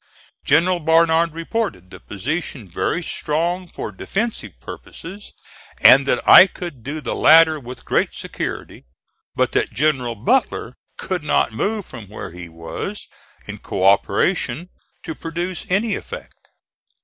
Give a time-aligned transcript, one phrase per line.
[0.43, 5.31] General Barnard reported the position very strong for defensive purposes,
[5.79, 8.85] and that I could do the latter with great security;
[9.35, 13.05] but that General Butler could not move from where he was,
[13.45, 14.69] in co operation,
[15.03, 16.47] to produce any effect.